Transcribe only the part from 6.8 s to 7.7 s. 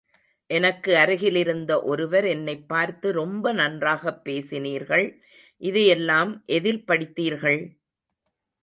படித்தீர்கள்?